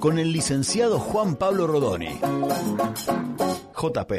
[0.00, 2.20] con el licenciado Juan Pablo Rodoni.
[3.74, 4.12] JP.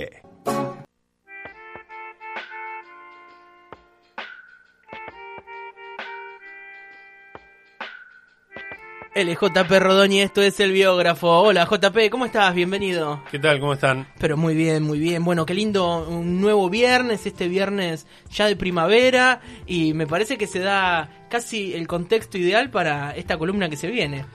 [9.15, 11.27] Él es JP Rodoni, esto es el biógrafo.
[11.27, 12.53] Hola JP, ¿cómo estás?
[12.53, 13.21] Bienvenido.
[13.31, 13.59] ¿Qué tal?
[13.59, 14.07] ¿Cómo están?
[14.19, 15.25] Pero muy bien, muy bien.
[15.25, 20.47] Bueno, qué lindo, un nuevo viernes, este viernes ya de primavera y me parece que
[20.47, 24.25] se da casi el contexto ideal para esta columna que se viene.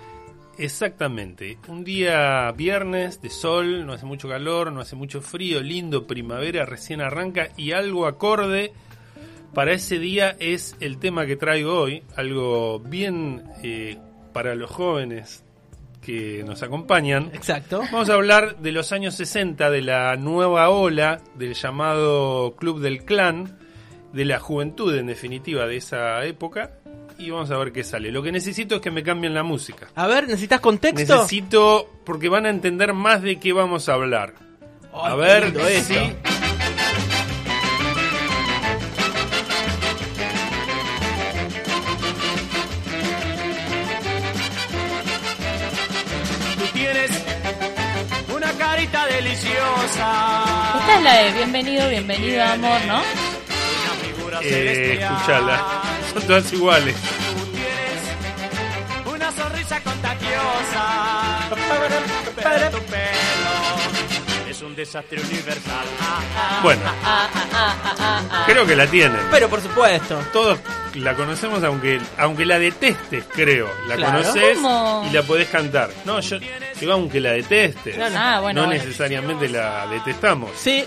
[0.59, 1.59] Exactamente.
[1.69, 6.65] Un día viernes de sol, no hace mucho calor, no hace mucho frío, lindo, primavera
[6.65, 8.73] recién arranca y algo acorde
[9.55, 13.97] para ese día es el tema que traigo hoy, algo bien eh,
[14.33, 15.45] para los jóvenes
[16.03, 17.31] que nos acompañan.
[17.33, 17.83] Exacto.
[17.93, 23.05] Vamos a hablar de los años 60, de la nueva ola, del llamado Club del
[23.05, 23.57] Clan,
[24.13, 26.73] de la juventud en definitiva de esa época.
[27.25, 28.11] Y vamos a ver qué sale.
[28.13, 29.89] Lo que necesito es que me cambien la música.
[29.95, 31.17] A ver, ¿necesitas contexto?
[31.17, 34.35] Necesito, porque van a entender más de qué vamos a hablar.
[34.93, 35.95] A ver, sí.
[35.95, 35.95] esto.
[46.59, 47.11] Tú tienes
[48.35, 50.45] una carita deliciosa.
[50.81, 52.99] Esta es la de bienvenido, bienvenido, amor, ¿no?
[52.99, 55.83] Una figura Eh, escuchala.
[56.13, 56.95] Son todas iguales.
[64.49, 65.85] Es un desastre universal.
[66.63, 66.81] Bueno,
[68.47, 69.21] creo que la tienen.
[69.31, 70.21] Pero por supuesto.
[70.33, 70.59] Todos
[70.95, 73.69] la conocemos, aunque aunque la detestes, creo.
[73.89, 74.19] La Claro.
[74.23, 75.07] conoces ¿Cómo?
[75.11, 75.91] y la podés cantar.
[76.05, 76.39] No, yo
[76.79, 77.97] digo aunque la detestes.
[77.99, 78.19] No, no.
[78.19, 78.83] Ah, bueno, no bueno.
[78.85, 80.51] necesariamente la detestamos.
[80.57, 80.85] Sí,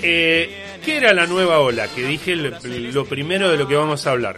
[0.00, 1.88] Eh, ¿Qué era la nueva ola?
[1.88, 4.36] Que dije lo, lo primero de lo que vamos a hablar.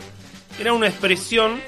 [0.59, 1.61] Era una expresión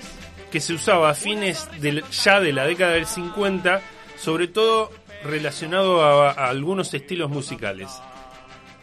[0.50, 3.82] que se usaba a fines del- ya de la década del 50,
[4.22, 4.90] sobre todo
[5.24, 7.90] relacionado a, a algunos estilos musicales.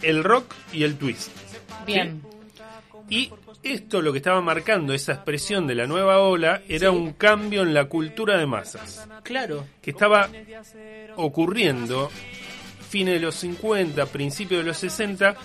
[0.01, 1.31] El rock y el twist.
[1.85, 2.21] Bien.
[3.09, 3.31] Y
[3.63, 7.73] esto lo que estaba marcando, esa expresión de la nueva ola, era un cambio en
[7.73, 9.65] la cultura de masas claro.
[9.81, 10.29] que estaba
[11.15, 12.11] ocurriendo
[12.89, 15.35] fines de los 50, principios de los 60,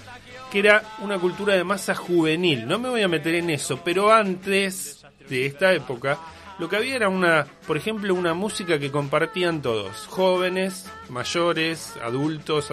[0.51, 2.67] que era una cultura de masa juvenil.
[2.67, 6.19] No me voy a meter en eso, pero antes de esta época,
[6.59, 12.73] lo que había era una, por ejemplo, una música que compartían todos, jóvenes, mayores, adultos,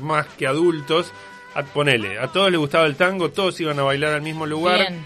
[0.00, 1.12] más que adultos.
[1.54, 4.78] A, ponele, a todos les gustaba el tango, todos iban a bailar al mismo lugar.
[4.78, 5.04] Bien.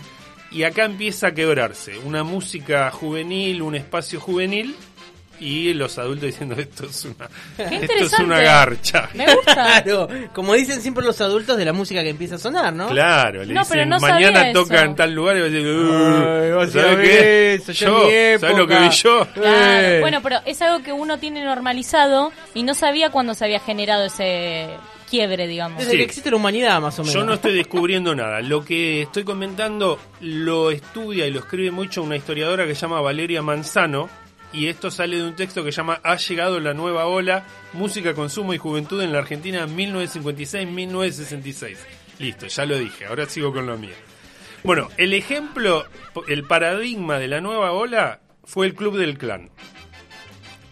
[0.50, 1.98] Y acá empieza a quebrarse.
[1.98, 4.74] Una música juvenil, un espacio juvenil.
[5.40, 7.28] Y los adultos diciendo esto es una,
[7.70, 9.08] esto es una garcha.
[9.14, 9.50] Me gusta.
[9.80, 12.88] Claro, como dicen siempre los adultos de la música que empieza a sonar, ¿no?
[12.88, 15.66] Claro, le No, pero dicen no mañana toca en tal lugar y va a decir,
[15.66, 17.54] Ay, vas a ¿sabes qué?
[17.54, 18.08] eso, yo,
[18.38, 19.26] ¿sabes lo que vi yo?
[19.34, 19.86] Claro.
[19.88, 20.00] Eh.
[20.00, 24.04] Bueno, pero es algo que uno tiene normalizado y no sabía cuándo se había generado
[24.04, 24.68] ese
[25.08, 25.78] quiebre, digamos.
[25.78, 25.96] Desde Sí.
[25.98, 27.14] que existe la humanidad, más o menos.
[27.14, 28.40] Yo no estoy descubriendo nada.
[28.40, 33.00] Lo que estoy comentando lo estudia y lo escribe mucho una historiadora que se llama
[33.00, 34.08] Valeria Manzano.
[34.52, 38.52] Y esto sale de un texto que llama Ha llegado la nueva ola, música, consumo
[38.52, 41.76] y juventud en la Argentina 1956-1966.
[42.18, 43.94] Listo, ya lo dije, ahora sigo con lo mío.
[44.64, 45.86] Bueno, el ejemplo,
[46.28, 49.48] el paradigma de la nueva ola fue el Club del Clan.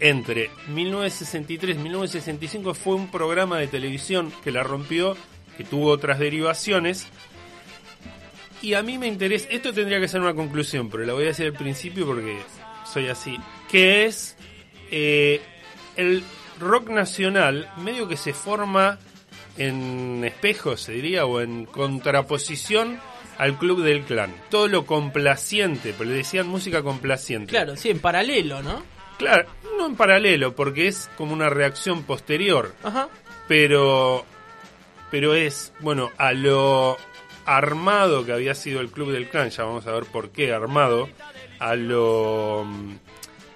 [0.01, 5.17] Entre 1963 y 1965 fue un programa de televisión que la rompió,
[5.57, 7.07] que tuvo otras derivaciones.
[8.61, 11.29] Y a mí me interesa, esto tendría que ser una conclusión, pero la voy a
[11.29, 12.39] decir al principio porque
[12.93, 13.39] soy así,
[13.71, 14.37] que es
[14.91, 15.41] eh,
[15.97, 16.25] el
[16.59, 18.99] rock nacional medio que se forma
[19.57, 23.01] en espejo, se diría, o en contraposición
[23.39, 24.35] al Club del Clan.
[24.51, 27.51] Todo lo complaciente, pero le decían música complaciente.
[27.51, 28.83] Claro, sí, en paralelo, ¿no?
[29.19, 33.09] Claro, no en paralelo, porque es como una reacción posterior, Ajá.
[33.49, 34.25] pero,
[35.11, 36.97] pero es, bueno, a lo
[37.45, 41.09] armado que había sido el Club del Clan, ya vamos a ver por qué armado,
[41.59, 42.97] a lo mm,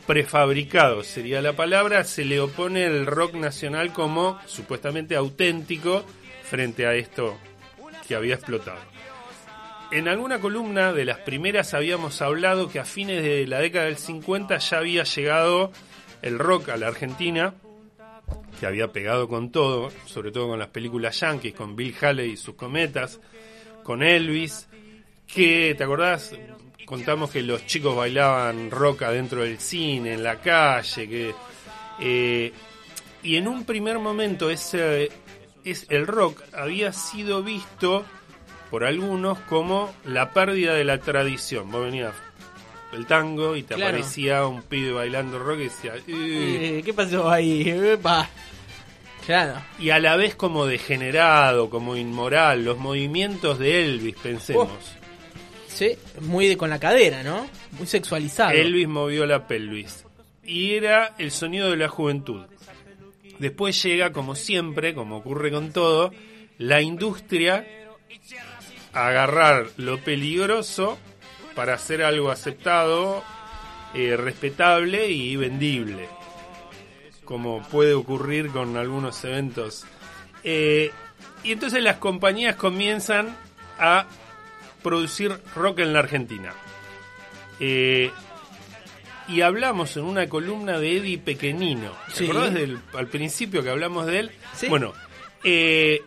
[0.06, 6.04] prefabricado sería la palabra, se le opone el rock nacional como supuestamente auténtico
[6.42, 7.38] frente a esto
[8.06, 8.80] que había explotado.
[9.90, 13.98] En alguna columna de las primeras habíamos hablado que a fines de la década del
[13.98, 15.70] 50 ya había llegado
[16.22, 17.54] el rock a la Argentina
[18.58, 22.36] que había pegado con todo, sobre todo con las películas yankees, con Bill Haley y
[22.36, 23.20] sus cometas,
[23.82, 24.68] con Elvis,
[25.26, 26.32] que, ¿te acordás?
[26.84, 31.34] Contamos que los chicos bailaban rock adentro del cine, en la calle, que...
[32.00, 32.52] eh,
[33.22, 35.10] y en un primer momento ese,
[35.64, 38.04] es, el rock había sido visto
[38.70, 41.70] por algunos como la pérdida de la tradición.
[41.70, 42.14] Vos venías
[42.92, 43.90] el tango y te Claro.
[43.96, 45.94] aparecía un pibe bailando rock y decía...
[45.96, 46.02] "Eh".
[46.08, 47.62] Eh, ¿Qué pasó ahí?
[47.68, 48.28] Epa.
[49.24, 49.62] Claro.
[49.78, 54.68] y a la vez como degenerado, como inmoral, los movimientos de Elvis, pensemos.
[56.20, 57.48] Muy de, con la cadera, ¿no?
[57.72, 58.50] Muy sexualizado.
[58.52, 60.04] Elvis movió la pelvis.
[60.44, 62.46] Y era el sonido de la juventud.
[63.38, 66.12] Después llega, como siempre, como ocurre con todo,
[66.58, 67.66] la industria
[68.92, 70.98] a agarrar lo peligroso
[71.54, 73.22] para hacer algo aceptado,
[73.94, 76.08] eh, respetable y vendible.
[77.24, 79.84] Como puede ocurrir con algunos eventos.
[80.44, 80.90] Eh,
[81.44, 83.36] y entonces las compañías comienzan
[83.78, 84.06] a
[84.82, 86.52] producir rock en la Argentina.
[87.60, 88.10] Eh,
[89.28, 91.92] y hablamos en una columna de Eddie Pequenino.
[92.08, 92.24] ¿Te Sí.
[92.24, 94.30] acordás del, al principio que hablamos de él?
[94.54, 94.68] Sí.
[94.68, 94.92] Bueno,
[95.44, 96.02] eh,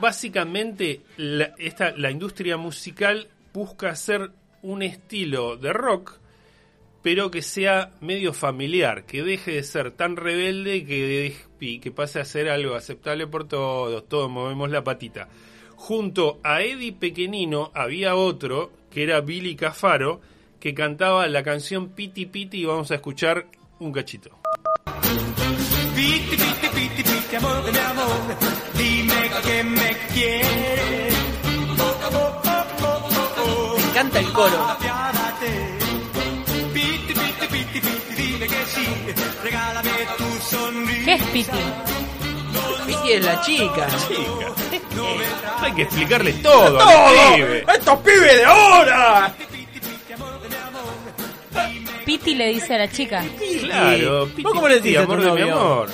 [0.00, 4.30] básicamente la, esta, la industria musical busca hacer
[4.62, 6.14] un estilo de rock,
[7.02, 12.20] pero que sea medio familiar, que deje de ser tan rebelde que, deje- que pase
[12.20, 15.28] a ser algo aceptable por todos, todos movemos la patita.
[15.78, 20.20] Junto a Eddie Pequenino había otro, que era Billy Cafaro,
[20.60, 23.46] que cantaba la canción Piti Piti y vamos a escuchar
[23.78, 24.30] un cachito.
[25.94, 28.36] Piti, piti, piti, piti, amor de mi amor,
[28.76, 31.14] dime que me quieres.
[31.78, 33.94] Oh, oh, oh, oh, oh, oh.
[33.94, 34.64] Canta el coro.
[34.64, 35.78] Apiádate.
[36.74, 38.86] Piti, piti, piti, piti, dime que sí,
[39.44, 41.04] regálame tu sonrisa.
[41.04, 41.58] ¿Qué es Piti?
[42.88, 43.86] Piti es la chica.
[45.60, 47.64] Hay que explicarle todo, al pibe.
[47.74, 49.34] ¡Estos pibes de ahora!
[52.04, 53.22] Piti le dice a la chica.
[53.60, 55.60] Claro, ¿Vos Piti, cómo le decís a tu amor de mi novio?
[55.60, 55.90] amor.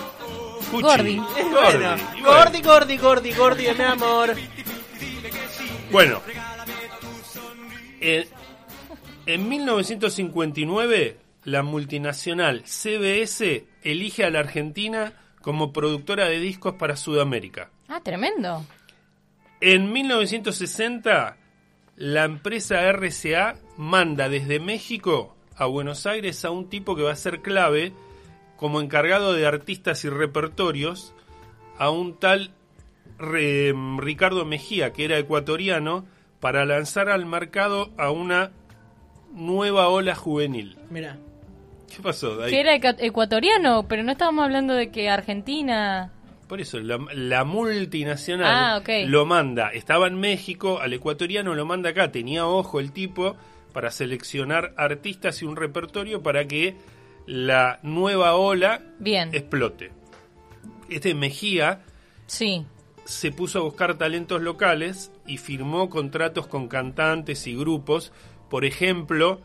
[0.71, 1.17] Gordi.
[1.17, 1.85] Bueno, Gordi.
[2.19, 4.35] Y bueno, Gordi, Gordi, Gordi, Gordi, mi amor.
[5.91, 6.21] Bueno,
[8.01, 8.27] en,
[9.27, 15.13] en 1959 la multinacional CBS elige a la Argentina
[15.45, 17.69] como productora de discos para Sudamérica.
[17.89, 18.65] Ah, tremendo.
[19.61, 21.37] En 1960
[21.97, 27.17] la empresa RCA manda desde México a Buenos Aires a un tipo que va a
[27.17, 27.93] ser clave
[28.57, 31.13] como encargado de artistas y repertorios,
[31.79, 32.51] a un tal
[33.19, 36.07] Re- Ricardo Mejía, que era ecuatoriano,
[36.41, 38.51] para lanzar al mercado a una
[39.35, 40.77] nueva ola juvenil.
[40.91, 41.19] Mira.
[41.97, 42.43] ¿Qué pasó?
[42.43, 42.51] Ahí?
[42.51, 46.11] Que era ecuatoriano, pero no estábamos hablando de que Argentina.
[46.49, 49.71] Por eso, la, la multinacional Ah, lo manda.
[49.71, 52.13] Estaba en México, al ecuatoriano lo manda acá.
[52.13, 53.37] Tenía ojo el tipo
[53.73, 56.77] para seleccionar artistas y un repertorio para que
[57.27, 59.31] la nueva ola Bien.
[59.33, 59.91] explote.
[60.91, 61.81] Este Mejía
[62.27, 62.67] Sí.
[63.05, 68.13] se puso a buscar talentos locales y firmó contratos con cantantes y grupos.
[68.51, 69.41] Por ejemplo,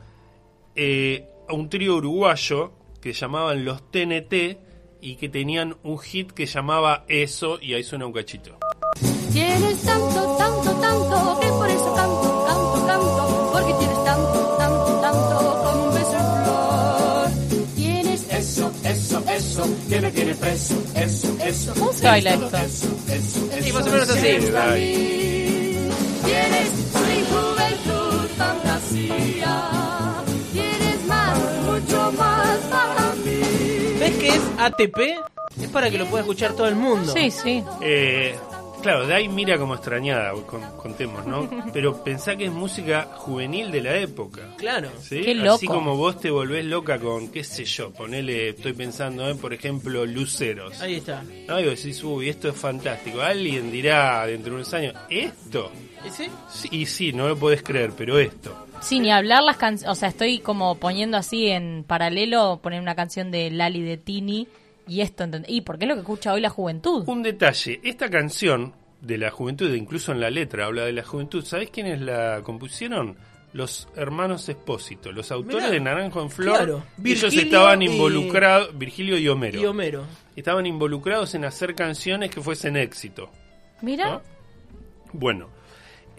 [0.75, 4.57] eh, a un trío uruguayo que llamaban los TNT
[5.01, 8.57] y que tenían un hit que llamaba Eso y ahí suena un cachito.
[9.33, 15.63] Tienes tanto, tanto, tanto, que por eso canto, canto, canto, porque tienes tanto, tanto, tanto,
[15.63, 17.29] como un beso en flor.
[17.75, 21.73] Tienes eso, eso, eso, que me tiene preso, eso, eso.
[21.75, 22.49] ¿Cómo se baila esto?
[23.61, 24.37] Sí, más o menos así.
[26.25, 30.08] Tienes mi juventud, fantasía.
[33.99, 34.97] ¿Ves que es ATP?
[35.61, 37.11] Es para que lo pueda escuchar todo el mundo.
[37.13, 37.63] Sí, sí.
[37.81, 38.35] Eh,
[38.81, 41.49] claro, Dai mira como extrañada, con- contemos, ¿no?
[41.73, 44.42] Pero pensá que es música juvenil de la época.
[44.57, 44.89] Claro.
[45.01, 45.21] ¿sí?
[45.21, 45.73] Qué Así loco.
[45.80, 50.06] como vos te volvés loca con, qué sé yo, ponele, estoy pensando en, por ejemplo,
[50.06, 50.80] Luceros.
[50.81, 51.23] Ahí está.
[51.47, 53.21] No, y vos decís, uy, esto es fantástico.
[53.21, 55.71] Alguien dirá dentro de unos años, ¿esto?
[56.06, 56.27] ¿Y sí?
[56.49, 58.65] Sí, y sí, no lo podés creer, pero esto.
[58.81, 59.91] Sí, ni hablar las canciones.
[59.91, 64.47] O sea, estoy como poniendo así en paralelo, poner una canción de Lali de Tini
[64.87, 65.51] y esto, ¿entendés?
[65.51, 67.03] Y porque es lo que escucha hoy la juventud.
[67.07, 71.44] Un detalle, esta canción de la juventud, incluso en la letra habla de la juventud,
[71.44, 73.18] ¿sabés quiénes la compusieron?
[73.51, 75.71] Los hermanos Espósito, los autores Mirá.
[75.71, 76.56] de Naranjo en Flor.
[76.57, 80.06] Claro, Ellos estaban y- involucrados, Virgilio y Homero, Y Homero.
[80.35, 83.31] estaban involucrados en hacer canciones que fuesen éxito.
[83.81, 84.21] Mira, ¿no?
[85.13, 85.47] Bueno,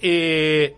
[0.02, 0.74] eh,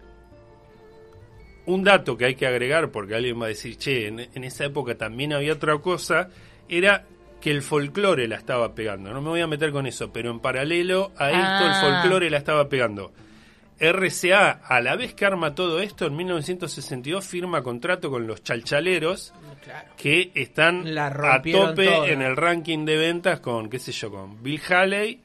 [1.67, 4.65] un dato que hay que agregar, porque alguien va a decir, che, en, en esa
[4.65, 6.29] época también había otra cosa,
[6.69, 7.05] era
[7.41, 9.13] que el folclore la estaba pegando.
[9.13, 11.73] No me voy a meter con eso, pero en paralelo a esto Ah.
[11.75, 13.13] el folclore la estaba pegando.
[13.81, 19.33] RCA, a la vez que arma todo esto, en 1962 firma contrato con los chalchaleros
[19.65, 19.89] Claro.
[19.97, 24.41] que están La a tope en el ranking de ventas con, qué sé yo, con
[24.43, 25.21] Bill Haley,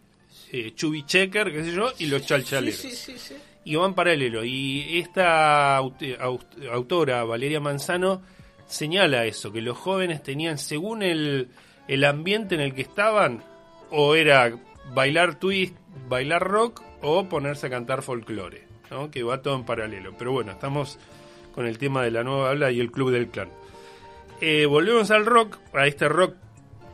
[0.52, 2.80] eh, Chubby Checker, qué sé yo, y los chalchaleros.
[2.80, 3.36] Sí, sí, sí.
[3.70, 4.46] Y van paralelo.
[4.46, 8.22] Y esta aut- aut- autora, Valeria Manzano,
[8.66, 11.50] señala eso, que los jóvenes tenían, según el,
[11.90, 13.44] el ambiente en el que estaban,
[13.92, 14.54] o era
[14.94, 15.76] bailar twist,
[16.08, 19.12] bailar rock, o ponerse a cantar folclore, ¿no?
[19.12, 20.14] que va todo en paralelo.
[20.18, 20.98] Pero bueno, estamos
[21.54, 23.50] con el tema de la nueva habla y el club del clan.
[24.40, 26.36] Eh, volvemos al rock, a este rock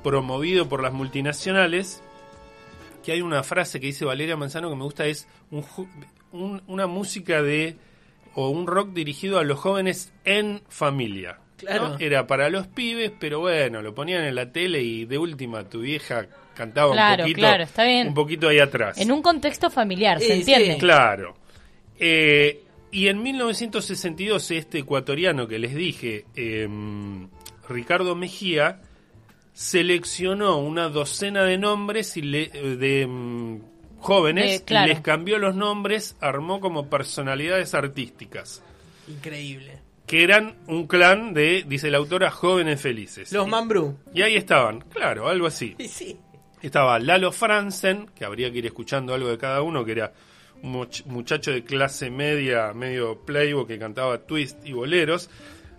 [0.03, 2.01] promovido por las multinacionales,
[3.03, 5.27] que hay una frase que dice Valeria Manzano que me gusta, es
[6.33, 7.77] un- una música de
[8.35, 11.37] o un rock dirigido a los jóvenes en familia.
[11.37, 11.57] ¿no?
[11.57, 11.95] Claro.
[11.99, 15.79] Era para los pibes, pero bueno, lo ponían en la tele y de última tu
[15.81, 18.07] vieja cantaba Claro, un poquito, claro, está bien.
[18.09, 18.97] un poquito ahí atrás.
[18.99, 20.73] En un contexto familiar, ¿se entiende?
[20.73, 20.79] sí.
[20.79, 21.35] Claro.
[21.97, 27.29] Eh, y en 1962 este ecuatoriano que les dije, em,
[27.69, 28.81] Ricardo Mejía,
[29.53, 33.61] seleccionó una docena de nombres y le- eh, de em,
[34.03, 34.87] jóvenes, De- claro.
[34.87, 38.61] les cambió los nombres, armó como personalidades artísticas,
[39.07, 39.79] Increíble.
[40.05, 43.31] que eran un clan de, dice la autora, jóvenes felices.
[43.31, 43.97] Los Mambrú.
[44.13, 45.75] y ahí estaban, claro, algo así.
[45.79, 46.17] Sí, sí.
[46.61, 50.13] Estaba Lalo Franzen, que habría que ir escuchando algo de cada uno, que era
[50.61, 55.29] un much- muchacho de clase media, medio playboy, que cantaba twist y boleros.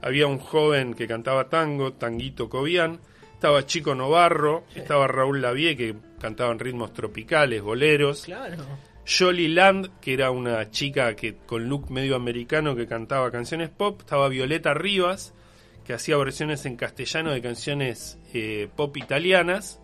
[0.03, 3.01] Había un joven que cantaba tango, Tanguito Cobian.
[3.33, 8.25] Estaba Chico Novarro, estaba Raúl Lavie, que cantaban ritmos tropicales, boleros.
[8.25, 8.65] Claro.
[9.07, 14.01] Jolly Land, que era una chica que con look medio americano que cantaba canciones pop.
[14.01, 15.35] Estaba Violeta Rivas,
[15.85, 19.83] que hacía versiones en castellano de canciones eh, pop italianas.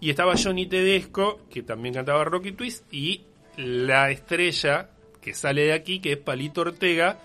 [0.00, 2.84] Y estaba Johnny Tedesco, que también cantaba rock y twist.
[2.92, 3.24] Y
[3.56, 4.90] la estrella
[5.22, 7.20] que sale de aquí, que es Palito Ortega,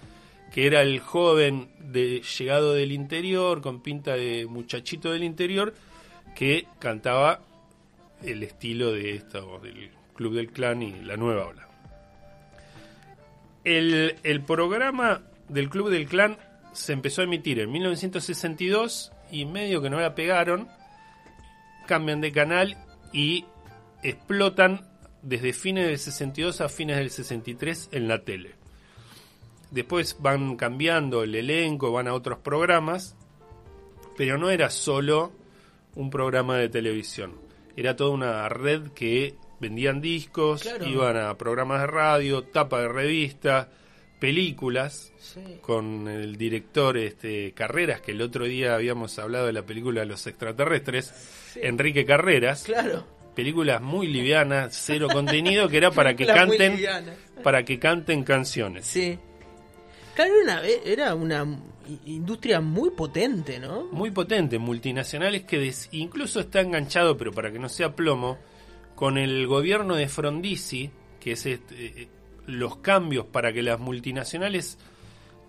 [0.53, 5.73] que era el joven de, llegado del interior, con pinta de muchachito del interior,
[6.37, 7.41] que cantaba
[8.23, 11.67] el estilo de esto, del Club del Clan y la nueva ola.
[13.63, 16.37] El, el programa del Club del Clan
[16.73, 20.67] se empezó a emitir en 1962 y medio que no la pegaron,
[21.87, 22.77] cambian de canal
[23.11, 23.45] y
[24.01, 24.87] explotan
[25.21, 28.55] desde fines del 62 a fines del 63 en la tele.
[29.71, 33.15] Después van cambiando el elenco, van a otros programas,
[34.15, 35.31] pero no era solo
[35.95, 37.33] un programa de televisión.
[37.75, 40.85] Era toda una red que vendían discos, Claro.
[40.87, 43.69] iban a programas de radio, tapa de revista,
[44.19, 45.41] películas, Sí.
[45.61, 50.27] con el director este Carreras, que el otro día habíamos hablado de la película Los
[50.27, 53.05] extraterrestres, Enrique Carreras, Claro.
[53.35, 56.79] películas muy livianas, cero contenido, que era para que canten
[57.43, 58.85] para que canten canciones.
[58.85, 59.17] Sí.
[60.15, 61.45] Claro, una, era una
[62.05, 63.85] industria muy potente, ¿no?
[63.91, 68.37] muy potente, multinacionales que incluso está enganchado, pero para que no sea plomo,
[68.95, 72.09] con el gobierno de Frondizi, que es este,
[72.45, 74.77] los cambios para que las multinacionales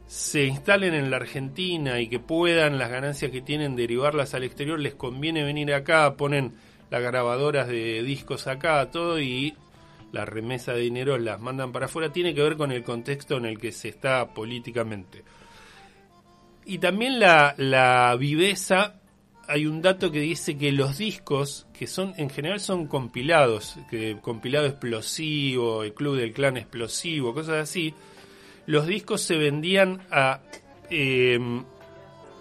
[0.07, 4.79] se instalen en la Argentina y que puedan las ganancias que tienen derivarlas al exterior,
[4.79, 6.55] les conviene venir acá, ponen
[6.91, 9.55] las grabadoras de discos acá, todo y
[10.15, 13.45] la remesa de dinero las mandan para afuera, tiene que ver con el contexto en
[13.45, 15.23] el que se está políticamente.
[16.65, 19.01] Y también la, la viveza,
[19.47, 24.17] hay un dato que dice que los discos, que son en general son compilados, que
[24.23, 27.93] compilado explosivo, el club del clan explosivo, cosas así,
[28.67, 30.41] los discos se vendían a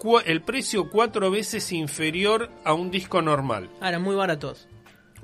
[0.00, 4.68] cua- el precio cuatro veces inferior a un disco normal Ah, muy baratos.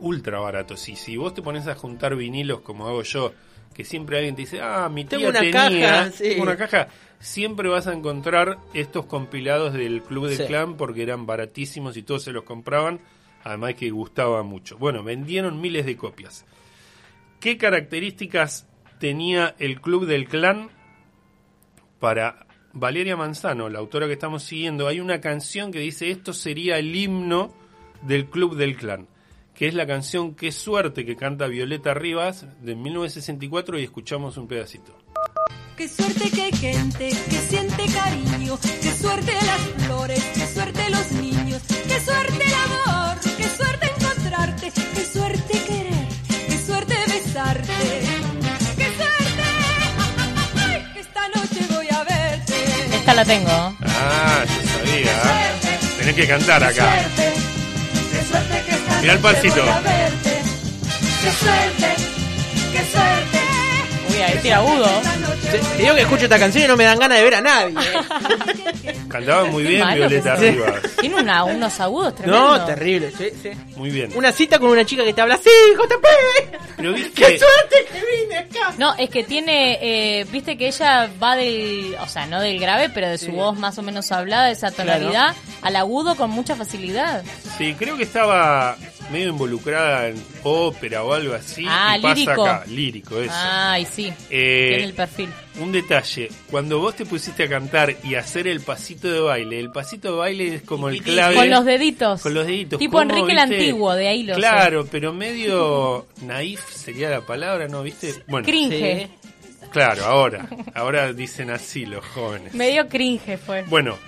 [0.00, 0.88] Ultra baratos.
[0.88, 3.32] Y si vos te pones a juntar vinilos como hago yo,
[3.74, 6.24] que siempre alguien te dice, ah, mi tía Tengo una tenía caja, sí.
[6.24, 6.88] tengo una caja,
[7.18, 10.44] siempre vas a encontrar estos compilados del Club del Sí.
[10.46, 13.00] Clan porque eran baratísimos y todos se los compraban,
[13.44, 14.76] además que gustaba mucho.
[14.78, 16.44] Bueno, vendieron miles de copias.
[17.38, 18.66] ¿Qué características
[18.98, 20.70] tenía el Club del Clan?
[21.98, 26.78] Para Valeria Manzano, la autora que estamos siguiendo, hay una canción que dice esto sería
[26.78, 27.52] el himno
[28.02, 29.08] del Club del Clan,
[29.54, 34.48] que es la canción Qué suerte que canta Violeta Rivas de 1964 y escuchamos un
[34.48, 34.96] pedacito.
[35.76, 41.12] Qué suerte que hay gente que siente cariño, qué suerte las flores, qué suerte los
[41.12, 46.08] niños, qué suerte el amor, qué suerte encontrarte, qué suerte querer,
[46.48, 47.72] qué suerte besarte,
[48.76, 49.42] qué suerte,
[50.58, 52.96] ay, que esta noche voy a verte.
[52.96, 53.50] Esta la tengo.
[53.50, 55.96] Ah, yo sabía.
[55.98, 56.94] Tenés que cantar acá.
[56.94, 57.49] Qué suerte,
[59.00, 59.64] Mirá el a.
[59.64, 61.96] Qué suerte,
[62.72, 63.40] qué suerte.
[64.10, 64.88] Uy, ahí tiene agudo.
[65.50, 67.40] Te, te digo que escucho esta canción y no me dan ganas de ver a
[67.40, 67.74] nadie.
[67.74, 68.54] ¿eh?
[69.08, 70.74] Cantaba muy bien malo Violeta que Rivas.
[71.00, 72.58] Tiene una- unos agudos tremendos.
[72.60, 73.50] No, terrible, sí, sí.
[73.76, 74.10] Muy bien.
[74.14, 76.06] Una cita con una chica que te habla así, JP.
[76.76, 78.74] Pero viste, ¡Qué suerte que vine acá!
[78.78, 79.78] No, es que tiene,
[80.20, 83.32] eh, viste que ella va del, o sea, no del grave, pero de su Sí.
[83.32, 87.22] voz más o menos hablada, de esa tonalidad, al agudo con mucha facilidad.
[87.58, 88.76] sí, creo que estaba
[89.10, 91.64] medio involucrada en ópera o algo así.
[91.68, 92.46] Ah, y pasa lírico.
[92.46, 93.32] acá, lírico, eso.
[93.36, 95.28] Ay, sí, Eh, tiene el perfil.
[95.58, 99.70] Un detalle, cuando vos te pusiste a cantar y hacer el pasito de baile, el
[99.70, 101.34] pasito de baile es como el clave.
[101.34, 102.22] Con los deditos.
[102.22, 102.78] Con los deditos.
[102.78, 103.38] Tipo ¿Cómo, Enrique el?
[103.38, 104.40] Antiguo, de ahí lo sé.
[104.40, 107.82] Claro, pero medio naif sería la palabra, ¿no?
[107.82, 108.14] ¿Viste?
[108.28, 109.08] Bueno, Cringe.
[109.72, 110.48] claro, ahora.
[110.74, 112.54] Ahora dicen así los jóvenes.
[112.54, 113.62] Medio cringe fue.
[113.64, 113.98] Bueno,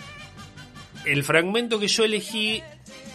[1.04, 2.62] el fragmento que yo elegí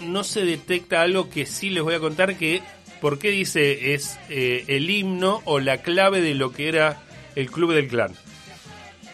[0.02, 2.62] no se detecta algo que sí les voy a contar que,
[3.02, 7.02] ¿por qué dice es eh, el himno o la clave de lo que era
[7.36, 8.14] el Club del Clan?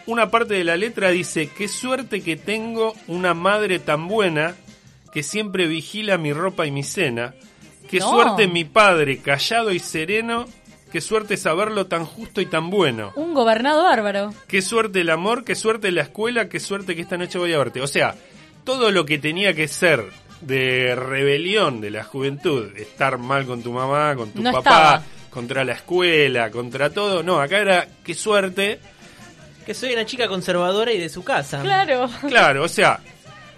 [0.06, 4.56] Una parte de la letra dice, qué suerte que tengo una madre tan buena
[5.14, 7.34] que siempre vigila mi ropa y mi cena.
[7.90, 8.10] Qué No.
[8.10, 10.46] suerte mi padre, callado y sereno.
[10.92, 13.14] Qué suerte saberlo tan justo y tan bueno.
[13.16, 14.34] Un gobernado bárbaro.
[14.48, 17.58] Qué suerte el amor, qué suerte la escuela, qué suerte que esta noche voy a
[17.58, 17.82] verte.
[17.82, 18.16] O sea,
[18.64, 20.06] todo lo que tenía que ser
[20.46, 25.04] de rebelión de la juventud, estar mal con tu mamá, con tu No papá, estaba.
[25.30, 28.80] contra la escuela, contra todo, no, acá era qué suerte.
[29.66, 31.62] Que soy una chica conservadora y de su casa.
[31.62, 32.10] Claro.
[32.28, 33.00] Claro, o sea,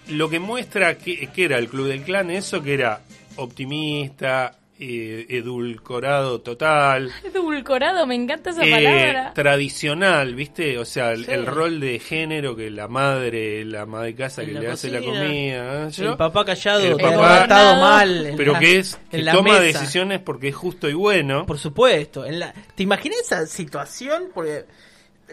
[0.10, 3.02] lo que muestra que, que era el Club del Clan, eso que era
[3.38, 7.12] optimista, eh, edulcorado total.
[7.24, 9.34] Edulcorado, me encanta esa Eh, palabra.
[9.34, 10.78] tradicional, ¿viste?
[10.78, 11.32] O sea, el, Sí.
[11.32, 14.90] el rol de género que la madre, la madre de casa En que le hace
[14.92, 15.90] la comida, ¿eh?
[15.98, 18.34] El papá callado, El papá- ha estado mal.
[18.36, 19.80] pero la- que es que toma mesa.
[19.80, 21.46] decisiones porque es justo y bueno.
[21.46, 22.26] Por supuesto.
[22.26, 22.54] En la...
[22.76, 24.26] ¿Te imaginas esa situación?
[24.34, 24.66] Porque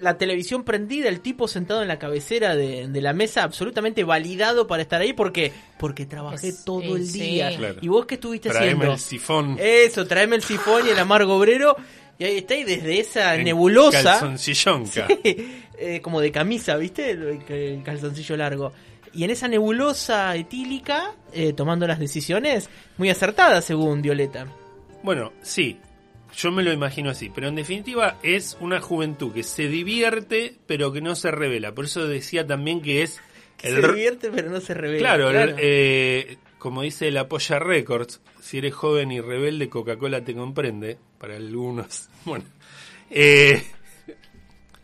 [0.01, 4.67] la televisión prendida, el tipo sentado en la cabecera de, de la mesa, absolutamente validado
[4.67, 5.13] para estar ahí.
[5.13, 7.21] porque Porque trabajé Es- todo eh, el sí.
[7.21, 7.57] día.
[7.57, 7.77] Claro.
[7.81, 8.93] ¿Y vos qué estuviste Traeme haciendo?
[8.95, 11.77] el sifón Eso, traeme el sifón y el amargo obrero.
[12.19, 14.03] Y ahí está, y desde esa en nebulosa.
[14.03, 15.09] calzoncillonca.
[15.79, 17.11] eh, como de camisa, ¿viste?
[17.11, 18.73] El, el calzoncillo largo.
[19.15, 24.47] Y en esa nebulosa etílica, eh, tomando las decisiones muy acertadas, según Violeta.
[25.03, 25.79] Bueno, sí,
[26.37, 30.93] yo me lo imagino así, pero en definitiva es una juventud que se divierte pero
[30.93, 31.73] que no se revela.
[31.75, 33.21] Por eso decía también que es
[33.63, 34.99] el se divierte, pero no se revela.
[34.99, 40.35] Claro, el- eh, como dice la Polla Records, si eres joven y rebelde, Coca-Cola te
[40.35, 40.99] comprende.
[41.19, 42.09] Para algunos.
[42.25, 42.45] Bueno.
[43.11, 43.63] Eh,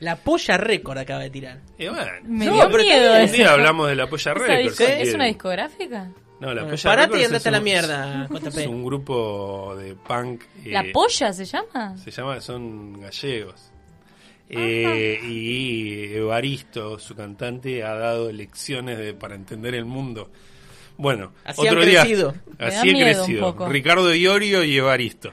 [0.00, 1.60] La polla récord acaba de tirar.
[1.78, 4.78] eh, bueno, Me No, dio pero miedo un día hablamos de la Polla ¿Esa Records.
[4.78, 6.10] disco- si ¿Es una discográfica?
[6.40, 8.46] No, la Bueno, Polla parate y andate es a la un- mierda, JP.
[8.60, 10.42] Es un grupo de punk.
[10.64, 11.96] eh, ¿La polla se llama?
[11.98, 13.72] Se llama, son gallegos.
[14.50, 20.30] Eh, y Evaristo, su cantante, ha dado lecciones de, para entender el mundo.
[20.96, 22.00] Bueno, Así otro han día.
[22.02, 22.34] crecido.
[22.58, 23.68] Así he crecido.
[23.68, 25.32] Ricardo Iorio y Evaristo.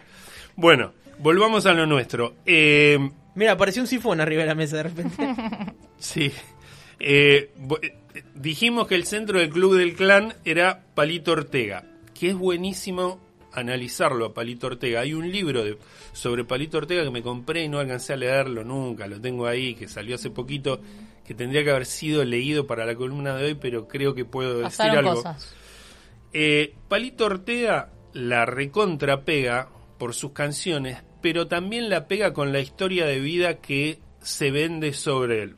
[0.55, 2.35] Bueno, volvamos a lo nuestro.
[2.45, 2.97] Eh,
[3.35, 5.27] Mira, apareció un sifón arriba de la mesa de repente.
[5.97, 6.31] sí.
[6.99, 7.51] Eh,
[8.33, 13.19] dijimos que el centro del club del clan era Palito Ortega, que es buenísimo
[13.51, 15.01] analizarlo a Palito Ortega.
[15.01, 15.77] Hay un libro de,
[16.13, 19.75] sobre Palito Ortega que me compré y no alcancé a leerlo nunca, lo tengo ahí,
[19.75, 20.81] que salió hace poquito,
[21.25, 24.59] que tendría que haber sido leído para la columna de hoy, pero creo que puedo
[24.59, 25.15] decir algo.
[25.15, 25.55] cosas.
[26.33, 32.59] Eh, Palito Ortega la recontra pega por sus canciones, pero también la pega con la
[32.59, 35.55] historia de vida que se vende sobre él.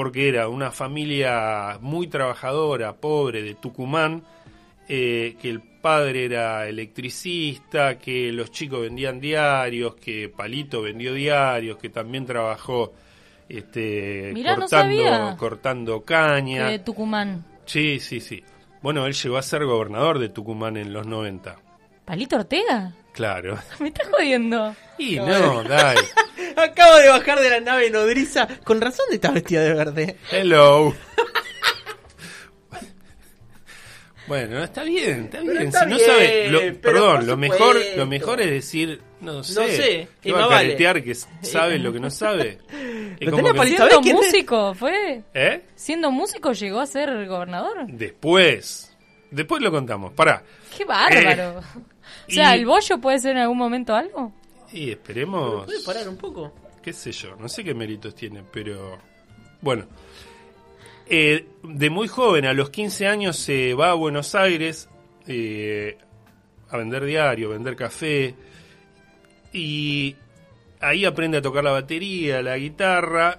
[0.00, 4.22] Porque era una familia muy trabajadora, pobre, de Tucumán,
[4.88, 11.76] eh, que el padre era electricista, que los chicos vendían diarios, que Palito vendió diarios,
[11.76, 12.94] que también trabajó
[13.46, 16.68] este, Mirá, cortando, cortando caña.
[16.68, 17.44] De Tucumán.
[17.66, 18.42] Sí, sí, sí.
[18.80, 21.56] Bueno, él llegó a ser gobernador de Tucumán en los 90.
[22.06, 22.94] ¿Palito Ortega?
[23.12, 23.58] Claro.
[23.80, 24.74] Me estás jodiendo.
[24.96, 26.00] Y no, dale.
[26.56, 28.46] Acabo de bajar de la nave nodriza.
[28.64, 30.16] Con razón de estar vestida de verde.
[30.30, 30.94] Hello.
[34.26, 35.56] Bueno, está bien, está bien.
[35.62, 39.76] está si no bien, sabe, lo- perdón, lo mejor, lo mejor es decir, no sé,
[39.76, 40.66] sé, ¿qué y va a vale.
[40.68, 42.58] caretear que sabe lo que no sabe.
[43.18, 43.66] Es Lo como que-.
[43.66, 45.22] Siendo músico, ¿fue?
[45.34, 45.62] ¿Eh?
[45.74, 47.86] Siendo músico llegó a ser gobernador.
[47.88, 48.96] Después,
[49.32, 50.12] después lo contamos.
[50.12, 50.44] Pará.
[50.76, 51.58] ¡Qué bárbaro!
[52.28, 54.32] o sea, y- ¿el bollo puede ser en algún momento algo?
[54.72, 55.64] Y esperemos.
[55.64, 56.52] ¿Puede parar un poco?
[56.82, 58.98] qué sé yo, no sé qué méritos tiene, pero
[59.60, 59.86] bueno.
[61.06, 64.88] Eh, de muy joven, a los 15 años, se va a Buenos Aires
[65.26, 65.98] eh,
[66.68, 68.34] a vender diario, vender café.
[69.52, 70.14] Y
[70.80, 73.38] ahí aprende a tocar la batería, la guitarra.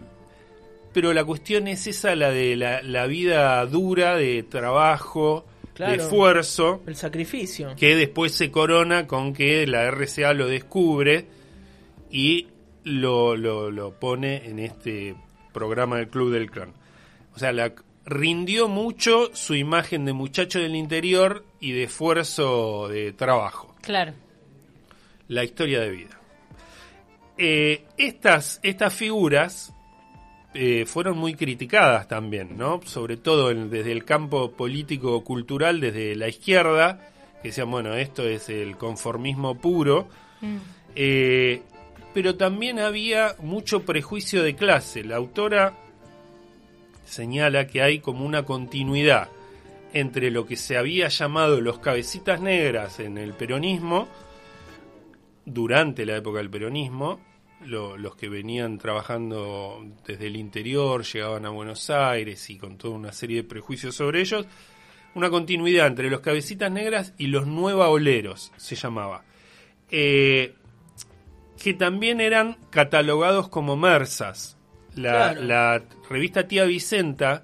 [0.94, 5.46] Pero la cuestión es esa, la de la, la vida dura, de trabajo,
[5.82, 5.98] Claro.
[5.98, 7.76] de esfuerzo, El sacrificio.
[7.76, 11.26] que después se corona con que la RCA lo descubre
[12.12, 12.48] y
[12.84, 15.16] lo, lo, lo pone en este
[15.52, 16.74] programa del Club del Clan.
[17.36, 17.74] O sea, la,
[18.06, 23.76] rindió mucho su imagen de muchacho del interior y de esfuerzo de trabajo.
[23.82, 24.14] Claro.
[25.28, 26.20] La historia de vida.
[27.38, 29.74] Eh, estas, estas figuras
[30.54, 32.82] eh, fueron muy criticadas también, ¿no?
[32.86, 37.10] Sobre todo en- desde el campo político-cultural, desde la izquierda,
[37.42, 40.08] que decían, bueno, esto es el conformismo puro.
[40.42, 40.58] Mm.
[40.96, 41.62] Eh,
[42.14, 45.04] pero también había mucho prejuicio de clase.
[45.04, 45.74] La autora
[47.06, 49.30] señala que hay como una continuidad
[49.94, 54.08] entre lo que se había llamado los cabecitas negras en el peronismo,
[55.46, 57.20] durante la época del peronismo,
[57.66, 62.96] lo- los que venían trabajando desde el interior, llegaban a Buenos Aires y con toda
[62.96, 64.46] una serie de prejuicios sobre ellos,
[65.16, 69.24] una continuidad entre los cabecitas negras y los nueva oleros, se llamaba.
[69.90, 70.54] Eh,
[71.62, 74.58] que también eran catalogados como mersas.
[74.96, 75.42] La, Claro.
[75.44, 77.44] la revista Tía Vicenta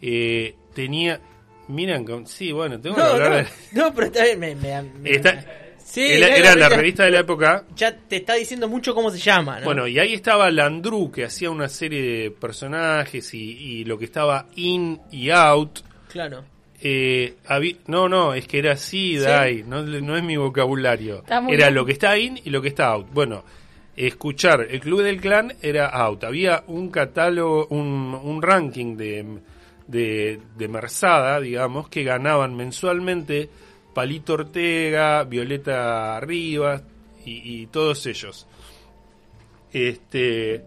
[0.00, 1.20] eh, tenía...
[1.68, 3.46] Miran, sí, bueno, tengo que hablar no, de...
[3.72, 4.40] no, pero está bien.
[4.40, 5.44] Me, me- me- Está-
[5.90, 7.64] Sí, era, la revista- revista de la época.
[7.74, 9.64] Ya te está diciendo mucho cómo se llama, ¿no?
[9.64, 14.04] Bueno, y ahí estaba Landru, que hacía una serie de personajes y, y lo que
[14.04, 15.80] estaba in y out.
[16.12, 16.44] Claro.
[16.82, 17.34] Eh,
[17.88, 21.24] no, no, es que era así, Dai, no, no es mi vocabulario.
[21.26, 21.74] Era bien.
[21.74, 23.08] lo que está in y lo que está out.
[23.12, 23.44] Bueno,
[23.96, 26.24] escuchar el Club del Clan era out.
[26.24, 29.26] Había un catálogo, un, un ranking de,
[29.88, 33.50] de, de Mersada, digamos, que ganaban mensualmente
[33.94, 36.82] Palito Ortega, Violeta Rivas
[37.24, 38.46] y, todos ellos.
[39.72, 40.64] Este,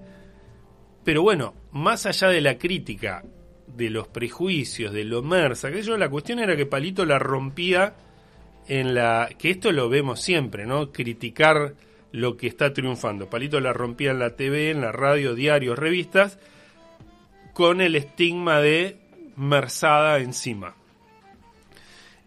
[1.04, 3.24] pero bueno, más allá de la crítica,
[3.68, 7.96] de los prejuicios, de lo mersa, que yo, la cuestión era que Palito la rompía
[8.68, 9.30] en la.
[9.38, 10.92] que esto lo vemos siempre, ¿no?
[10.92, 11.76] Criticar
[12.12, 13.30] lo que está triunfando.
[13.30, 16.40] Palito la rompía en la TV, en la radio, diarios, revistas,
[17.54, 18.98] con el estigma de
[19.36, 20.76] mersada encima.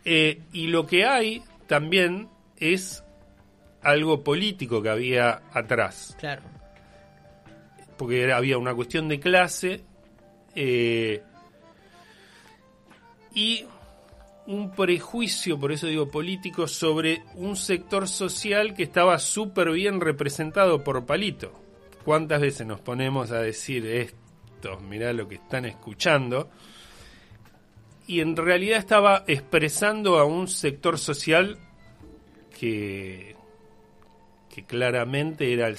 [0.08, 3.02] Eh, y lo que hay también es
[3.82, 6.42] algo político que había atrás Claro.
[7.96, 9.82] porque había una cuestión de clase
[10.54, 11.22] eh,
[13.34, 13.64] y
[14.46, 20.84] un prejuicio, por eso digo político, sobre un sector social que estaba súper bien representado
[20.84, 21.52] por Palito.
[22.04, 24.78] ¿Cuántas veces nos ponemos a decir esto?
[24.88, 26.48] Mirá lo que están escuchando.
[28.06, 31.58] Y en realidad estaba expresando a un sector social
[32.58, 33.36] que,
[34.54, 35.72] que claramente era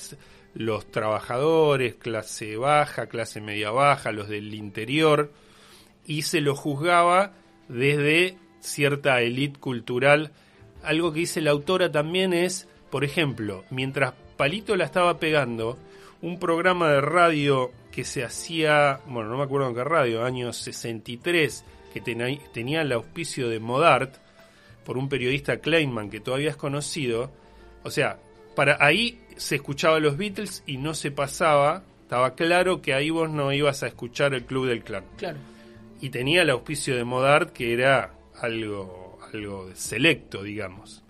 [0.53, 5.31] los trabajadores, clase baja, clase media baja, los del interior,
[6.05, 7.33] y se lo juzgaba
[7.67, 10.31] desde cierta élite cultural.
[10.83, 15.77] Algo que dice la autora también es, por ejemplo, mientras Palito la estaba pegando,
[16.21, 20.57] un programa de radio que se hacía, bueno, no me acuerdo en qué radio, años
[20.57, 21.65] 63,
[22.01, 24.15] que tenía el auspicio de Modart,
[24.86, 27.31] por un periodista Kleinman que todavía es conocido,
[27.83, 28.19] o sea,
[28.55, 33.29] para ahí se escuchaba los Beatles y no se pasaba, estaba claro que ahí vos
[33.29, 35.03] no ibas a escuchar el Club del Clan.
[35.17, 35.38] Claro.
[35.99, 41.03] Y tenía el auspicio de Modart que era algo, algo selecto, digamos.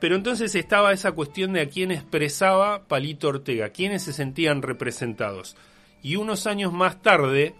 [0.00, 5.56] Pero entonces estaba esa cuestión de a quién expresaba Palito Ortega, quiénes se sentían representados.
[6.02, 7.54] Y unos años más tarde,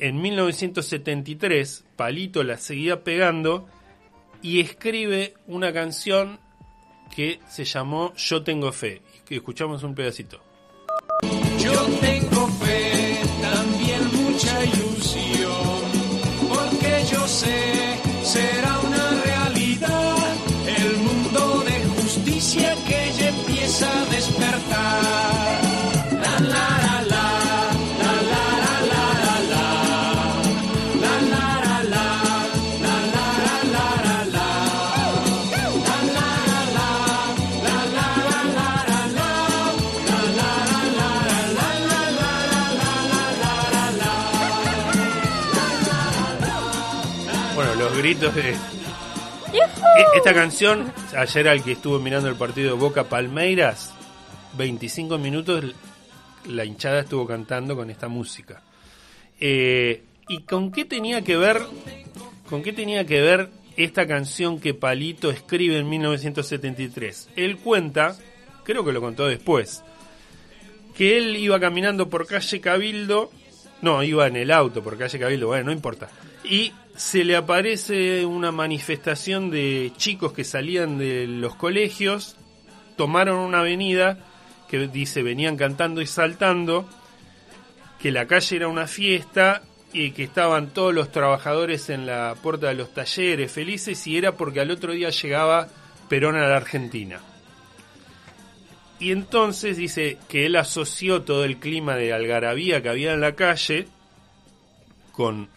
[0.00, 3.66] en 1973, Palito la seguía pegando
[4.42, 6.40] y escribe una canción
[7.14, 9.02] que se llamó Yo tengo fe.
[9.26, 10.40] Que escuchamos un pedacito.
[11.58, 14.89] Yo tengo fe, también mucha ilusión,
[48.00, 48.50] gritos de...
[48.50, 48.56] E-
[50.16, 53.92] Esta canción, ayer al que estuvo mirando el partido de Boca Palmeiras,
[54.56, 55.74] 25 minutos
[56.46, 58.62] la hinchada estuvo cantando con esta música.
[59.38, 61.60] Eh, ¿Y con qué tenía que ver,
[62.48, 67.30] con qué tenía que ver esta canción que Palito escribe en 1973.
[67.36, 68.16] Él cuenta,
[68.64, 69.82] creo que lo contó después,
[70.96, 73.30] que él iba caminando por calle Cabildo,
[73.82, 76.08] no, iba en el auto por calle Cabildo, bueno, no importa,
[76.44, 82.36] y se le aparece una manifestación de chicos que salían de los colegios,
[82.96, 84.18] tomaron una avenida
[84.68, 86.88] que dice venían cantando y saltando,
[88.00, 92.68] que la calle era una fiesta y que estaban todos los trabajadores en la puerta
[92.68, 95.68] de los talleres felices y era porque al otro día llegaba
[96.08, 97.20] Perón a la Argentina.
[98.98, 103.34] Y entonces dice que él asoció todo el clima de algarabía que había en la
[103.34, 103.88] calle
[105.12, 105.48] con,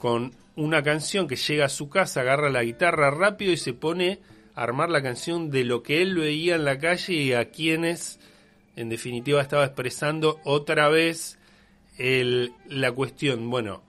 [0.00, 4.18] con una canción que llega a su casa, agarra la guitarra rápido y se pone
[4.54, 8.18] a armar la canción de lo que él veía en la calle y a quienes
[8.76, 11.38] en definitiva estaba expresando otra vez
[11.98, 13.82] el, la cuestión, bueno,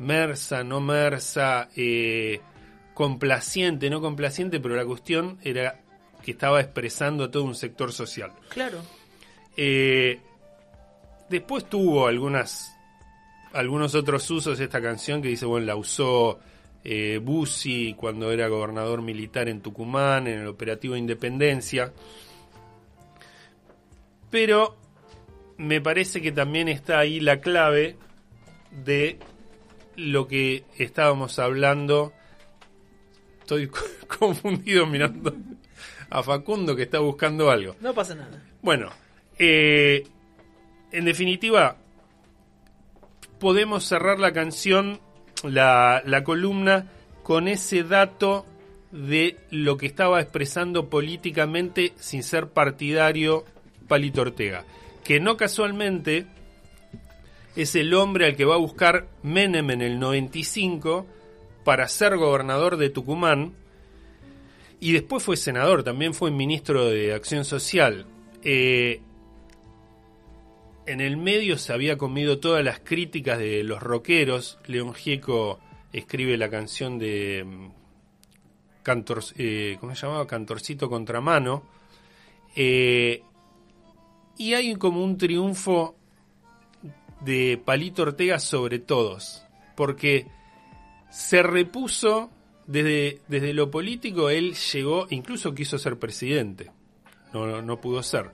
[0.00, 2.40] mersa, no mersa, eh,
[2.92, 5.80] complaciente, no complaciente, pero la cuestión era
[6.24, 8.32] que estaba expresando a todo un sector social.
[8.48, 8.82] Claro.
[9.56, 10.18] Eh,
[11.30, 12.74] después tuvo algunas
[13.54, 16.40] algunos otros usos esta canción que dice, bueno, la usó
[16.82, 21.92] eh, Bussi cuando era gobernador militar en Tucumán, en el operativo Independencia.
[24.30, 24.76] Pero
[25.56, 27.96] me parece que también está ahí la clave
[28.84, 29.18] de
[29.96, 32.12] lo que estábamos hablando.
[33.40, 33.70] Estoy
[34.18, 35.34] confundido mirando
[36.10, 37.76] a Facundo que está buscando algo.
[37.80, 38.42] No pasa nada.
[38.60, 38.90] Bueno,
[39.38, 40.04] eh,
[40.90, 41.76] en definitiva,
[43.44, 45.00] podemos cerrar la canción,
[45.42, 46.90] la, columna,
[47.22, 48.46] con ese dato
[48.90, 53.44] de lo que estaba expresando políticamente sin ser partidario
[53.86, 54.64] Palito Ortega,
[55.04, 56.24] que no casualmente
[57.54, 61.06] es el hombre al que va a buscar Menem en el 95
[61.64, 63.52] para ser gobernador de Tucumán
[64.80, 68.06] y después fue senador, también fue ministro de Acción Social.
[68.42, 69.02] Eh,
[70.86, 74.58] en el medio se había comido todas las críticas de los rockeros.
[74.66, 75.60] León Gieco
[75.92, 77.68] escribe la canción de mm,
[78.82, 80.26] Cantor, eh, ¿cómo se llamaba?
[80.26, 81.64] Cantorcito Contramano.
[82.54, 83.22] Eh,
[84.36, 85.96] y hay como un triunfo
[87.20, 89.44] de Palito Ortega sobre todos,
[89.76, 90.26] porque
[91.10, 92.30] se repuso
[92.66, 96.70] desde, desde lo político, él llegó, incluso quiso ser presidente,
[97.32, 98.30] no, no, no pudo ser.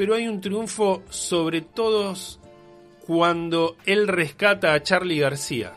[0.00, 2.40] Pero hay un triunfo sobre todos
[3.06, 5.74] cuando él rescata a Charlie García.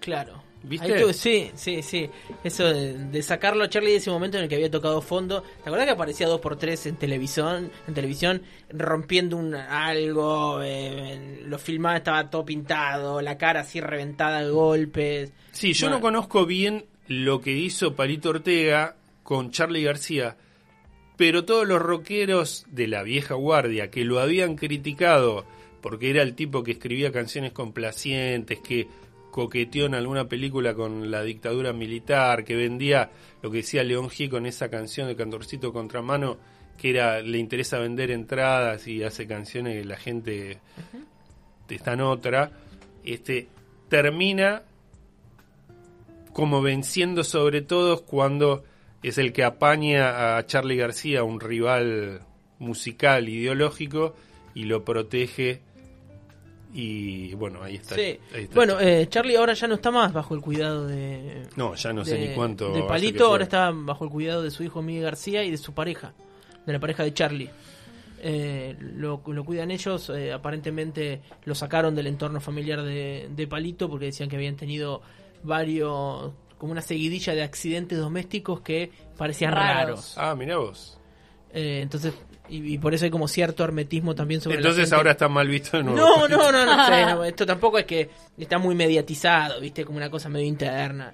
[0.00, 0.42] Claro.
[0.62, 0.94] ¿Viste?
[0.94, 2.08] Ahí sí, sí, sí.
[2.42, 5.42] Eso de, de sacarlo a Charlie de ese momento en el que había tocado fondo.
[5.42, 10.62] ¿Te acuerdas que aparecía dos por tres en televisión, en televisión rompiendo un algo?
[10.62, 15.32] eh, lo filmaba, estaba todo pintado, la cara así reventada de golpes.
[15.52, 15.96] Sí, yo Bueno.
[15.98, 20.34] no conozco bien lo que hizo Palito Ortega con Charlie García,
[21.18, 25.44] pero todos los rockeros de la vieja guardia que lo habían criticado
[25.80, 28.86] porque era el tipo que escribía canciones complacientes, que
[29.32, 33.10] coqueteó en alguna película con la dictadura militar, que vendía
[33.42, 36.38] lo que decía León G con esa canción de Cantorcito Contramano,
[36.76, 40.60] que era le interesa vender entradas y hace canciones que la gente
[41.68, 42.52] está en otra,
[43.04, 43.48] este
[43.88, 44.62] termina
[46.32, 48.62] como venciendo sobre todos cuando
[49.02, 52.22] es el que apaña a Charlie García, un rival
[52.58, 54.14] musical, ideológico,
[54.54, 55.62] y lo protege.
[56.74, 57.94] Y bueno, ahí está.
[57.94, 58.18] Sí.
[58.34, 58.54] ahí está.
[58.54, 61.46] Bueno, eh, Charlie ahora ya no está más bajo el cuidado de.
[61.56, 62.72] no, ya no sé ni cuánto.
[62.72, 65.72] De Palito, ahora está bajo el cuidado de su hijo Miguel García y de su
[65.72, 66.12] pareja,
[66.66, 67.50] de la pareja de Charlie.
[68.20, 73.88] Eh, lo, lo cuidan ellos, eh, aparentemente lo sacaron del entorno familiar de, de Palito
[73.88, 75.02] porque decían que habían tenido
[75.44, 79.76] varios, como una seguidilla de accidentes domésticos que parecían Raros.
[79.76, 80.14] raros.
[80.18, 80.98] Ah, mirá vos.
[81.52, 82.12] Eh, entonces,
[82.48, 85.76] y, y por eso hay como cierto hermetismo también sobre Entonces ahora está mal visto
[85.78, 85.98] de nuevo.
[85.98, 89.96] No, no, no, no, sé, no, esto tampoco es que está muy mediatizado, viste, como
[89.96, 91.12] una cosa medio interna.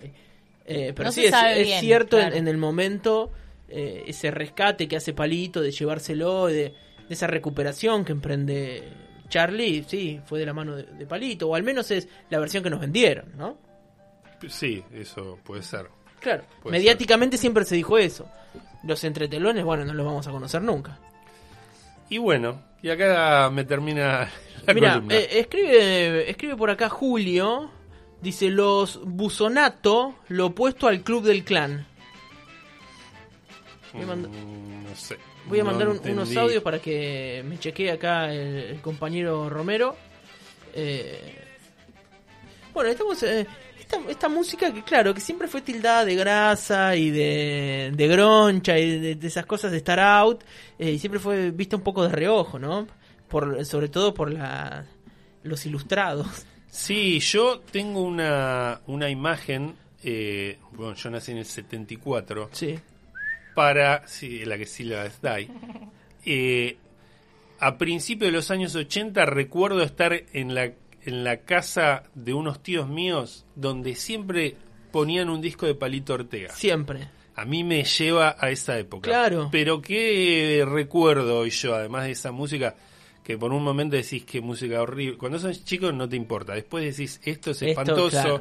[0.67, 3.31] Eh, pero No sí, es, sabe es bien, cierto en- el momento
[3.69, 6.75] eh, ese rescate que hace Palito de llevárselo, de, de
[7.11, 8.83] esa recuperación que emprende
[9.29, 12.63] Charlie, sí, fue de la mano de, de Palito, o al menos es la versión
[12.63, 13.59] que nos vendieron, ¿no?
[14.49, 15.89] Sí, eso puede ser.
[16.21, 18.29] Claro, Puede mediáticamente siempre se dijo eso.
[18.83, 20.99] Los entretelones, bueno, no los vamos a conocer nunca.
[22.11, 24.31] Y bueno, y acá me termina
[24.67, 27.71] la Mira, eh, escribe, escribe por acá Julio.
[28.21, 31.87] Dice los Busonato, lo opuesto al club del clan.
[33.93, 35.19] voy a Mm, no sé.
[35.47, 39.51] Voy a No mandar un- unos audios para que me chequee acá el, el compañero
[39.51, 39.95] Romero.
[40.73, 41.39] Eh,
[42.75, 43.23] bueno, estamos.
[43.23, 43.47] eh,
[43.79, 48.79] esta, esta música que, claro, que siempre fue tildada de grasa y de, de groncha
[48.79, 50.43] y de, de esas cosas de estar out,
[50.79, 52.87] eh, y siempre fue vista un poco de reojo, ¿no?
[53.29, 54.87] Por, sobre todo por la,
[55.43, 56.27] los ilustrados.
[56.71, 62.79] Sí, yo tengo una, una imagen, eh, bueno, yo nací en el 74, Sí.
[63.55, 65.49] para, sí, la que sí la Day.
[66.27, 66.77] Eh,
[67.61, 70.73] a principios de los años 80 recuerdo estar en la,
[71.05, 74.57] en la casa de unos tíos míos donde siempre
[74.91, 76.55] ponían un disco de Palito Ortega.
[76.55, 77.09] Siempre.
[77.37, 79.09] A mí me lleva a esa época.
[79.11, 79.49] Claro.
[79.51, 82.77] Pero qué recuerdo hoy yo, además de esa música,
[83.25, 85.19] que por un momento decís que música horrible.
[85.19, 86.55] Cuando sos chico no te importa.
[86.55, 88.11] Después decís, esto es Esto, espantoso.
[88.11, 88.39] claro.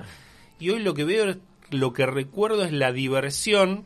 [0.59, 1.35] Y hoy lo que veo,
[1.71, 3.85] lo que recuerdo es la diversión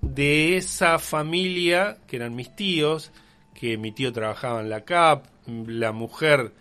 [0.00, 3.12] de esa familia, que eran mis tíos,
[3.54, 6.52] que mi tío trabajaba en la CAP, la mujer,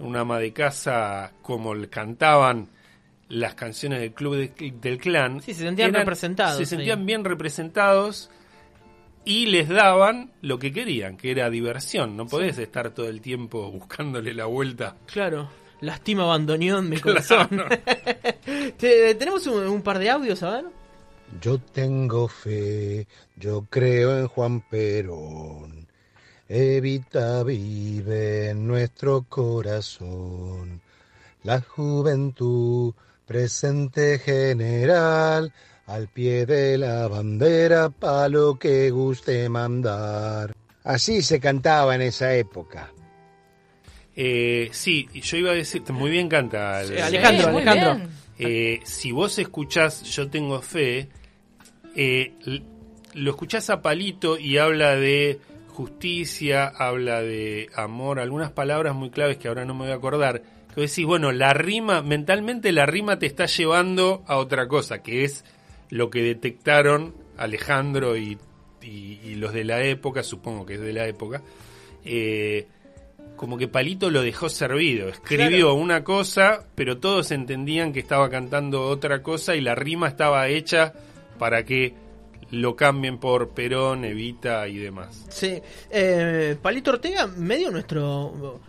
[0.00, 2.68] una ama de casa, como le cantaban
[3.28, 5.40] las canciones del club de- del clan.
[5.40, 8.28] Sí, se sentían representados Se sentían bien representados
[9.24, 12.16] y les daban lo que querían, que era diversión.
[12.16, 14.96] No podés estar todo el tiempo buscándole la vuelta.
[15.06, 15.48] Claro.
[15.82, 17.48] Lastima bandoneón mi corazón.
[18.76, 20.64] Te- Tenemos un, un par de audios, a ver.
[21.40, 25.86] Yo tengo fe, yo creo en Juan Perón.
[26.52, 30.80] Evita vive en nuestro corazón.
[31.44, 32.92] La juventud
[33.24, 35.52] presente general,
[35.86, 40.52] al pie de la bandera, pa' lo que guste mandar.
[40.82, 42.90] Así se cantaba en esa época.
[44.16, 46.82] Eh, sí, y yo iba a decir, muy bien canta.
[46.82, 47.94] el- Sí, Alejandro, Sí, Alejandro.
[47.94, 48.10] bien.
[48.40, 51.08] Eh, si vos escuchás Yo tengo fe,
[51.94, 52.32] eh,
[53.14, 55.38] lo escuchás a Palito y habla de
[55.70, 60.42] justicia, habla de amor, algunas palabras muy claves que ahora no me voy a acordar.
[60.74, 65.24] Que decís, bueno, la rima, mentalmente la rima te está llevando a otra cosa, que
[65.24, 65.44] es
[65.88, 68.38] lo que detectaron Alejandro y,
[68.82, 71.42] y- y los de la época, supongo que es de la época.
[72.04, 72.66] Eh,
[73.36, 75.08] como que Palito lo dejó servido.
[75.08, 80.46] Escribió una cosa, pero todos entendían que estaba cantando otra cosa y la rima estaba
[80.48, 80.92] hecha
[81.38, 81.94] para que
[82.50, 85.26] lo cambien por Perón, Evita y demás.
[85.28, 85.60] Sí.
[85.90, 88.60] Eh, Palito Ortega, medio nuestro.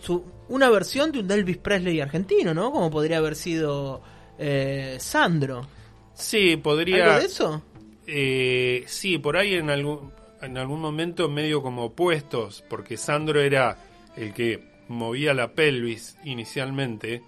[0.00, 2.72] Su, una versión de un Elvis Presley argentino, ¿no?
[2.72, 4.00] Como podría haber sido
[4.38, 5.66] eh, Sandro.
[6.14, 7.04] Sí, podría...
[7.04, 7.62] ¿Algo de eso?
[8.06, 13.78] Eh, sí, por ahí en algún, en algún momento medio como opuestos, porque Sandro era
[14.16, 17.22] el que movía la pelvis inicialmente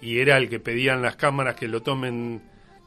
[0.00, 2.42] y era el que pedían las cámaras que lo tomen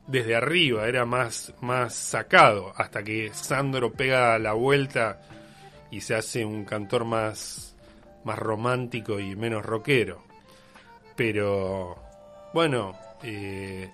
[0.07, 5.21] desde arriba, era más, más sacado, hasta que Sandro pega la vuelta
[5.91, 7.75] y se hace un cantor más,
[8.23, 10.23] más romántico y menos rockero.
[11.15, 11.97] Pero,
[12.53, 13.91] bueno, eh,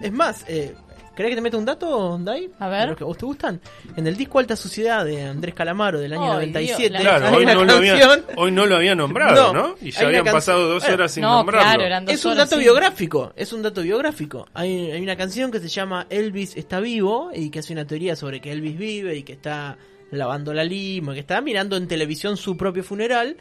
[0.00, 0.74] Es más, eh,
[1.18, 2.48] ¿querés que te meta un dato, Dai?
[2.60, 2.80] A ver.
[2.82, 3.60] De los que vos te gustan.
[3.96, 6.88] En el disco Alta Suciedad de Andrés Calamaro del año Ay, 97.
[6.88, 9.74] Dios, la- Claro, hoy no, lo había, canción- hoy no lo había nombrado, No, ¿no?
[9.82, 11.66] Y ya habían pasado dos bueno, horas sin no, nombrarlo.
[11.68, 12.62] claro, eran dos Es un horas, dato sí.
[12.62, 14.46] biográfico, es un dato biográfico.
[14.54, 18.16] Hay, hay una canción que se llama Elvis está vivo y que hace una teoría
[18.16, 19.76] sobre que Elvis vive y que está
[20.10, 23.36] lavando la lima, que está mirando en televisión su propio funeral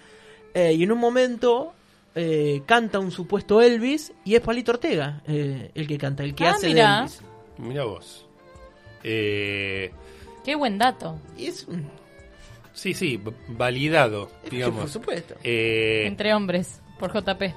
[0.54, 1.74] eh, y en un momento
[2.16, 6.46] eh, canta un supuesto Elvis y es Palito Ortega eh, el que canta, el que
[6.46, 6.94] Ah, hace mirá.
[6.94, 7.22] de Elvis.
[7.58, 8.26] Mira vos.
[9.04, 9.92] Eh,
[10.44, 11.20] Qué buen dato.
[11.38, 11.88] Y es un-
[12.74, 14.92] sí, sí, validado, por digamos.
[14.92, 15.36] supuesto.
[15.44, 17.54] Eh, Entre hombres, por JP.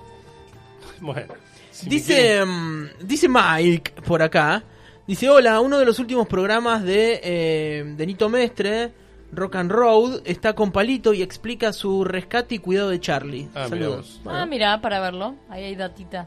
[1.01, 1.35] bueno.
[1.71, 4.63] si Dice, quieren- mm, dice Mike por acá.
[5.07, 8.93] Dice, hola, uno de los últimos programas de, eh, de Nito Mestre,
[9.33, 13.49] Rock and Road, está con Palito y explica su rescate y cuidado de Charlie.
[13.55, 14.21] Ah, mirá Saludos.
[14.25, 15.35] Bueno, Ah, mira, para verlo.
[15.49, 16.27] Ahí hay datita.